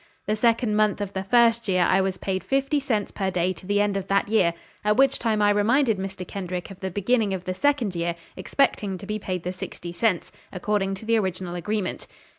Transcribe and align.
The 0.25 0.35
second 0.35 0.75
month 0.75 0.99
of 0.99 1.13
the 1.13 1.23
first 1.25 1.67
year 1.67 1.83
I 1.87 2.01
was 2.01 2.17
paid 2.17 2.43
fifty 2.43 2.79
cents 2.79 3.11
per 3.11 3.29
day 3.29 3.53
to 3.53 3.67
the 3.67 3.79
end 3.79 3.95
of 3.95 4.07
that 4.07 4.29
year, 4.29 4.55
at 4.83 4.97
which 4.97 5.19
time 5.19 5.43
I 5.43 5.51
reminded 5.51 5.99
Mr. 5.99 6.27
Kendrick 6.27 6.71
of 6.71 6.79
the 6.79 6.89
beginning 6.89 7.35
of 7.35 7.43
the 7.45 7.53
second 7.53 7.93
year, 7.93 8.15
expecting 8.35 8.97
to 8.97 9.05
be 9.05 9.19
paid 9.19 9.43
the 9.43 9.53
sixty 9.53 9.93
cents, 9.93 10.31
according 10.51 10.95
to 10.95 11.05
the 11.05 11.19
original 11.19 11.53
agreement. 11.53 12.07